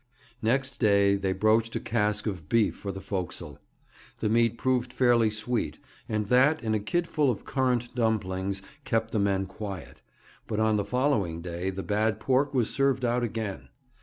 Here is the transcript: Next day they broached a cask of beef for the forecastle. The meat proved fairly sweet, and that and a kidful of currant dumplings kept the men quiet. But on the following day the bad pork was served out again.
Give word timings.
Next 0.41 0.79
day 0.79 1.15
they 1.15 1.31
broached 1.31 1.75
a 1.75 1.79
cask 1.79 2.25
of 2.25 2.49
beef 2.49 2.75
for 2.75 2.91
the 2.91 3.01
forecastle. 3.01 3.59
The 4.19 4.29
meat 4.29 4.57
proved 4.57 4.91
fairly 4.91 5.29
sweet, 5.29 5.77
and 6.09 6.25
that 6.29 6.59
and 6.63 6.73
a 6.75 6.79
kidful 6.79 7.29
of 7.29 7.45
currant 7.45 7.93
dumplings 7.93 8.63
kept 8.83 9.11
the 9.11 9.19
men 9.19 9.45
quiet. 9.45 10.01
But 10.47 10.59
on 10.59 10.77
the 10.77 10.85
following 10.85 11.43
day 11.43 11.69
the 11.69 11.83
bad 11.83 12.19
pork 12.19 12.51
was 12.51 12.67
served 12.71 13.05
out 13.05 13.21
again. 13.21 13.69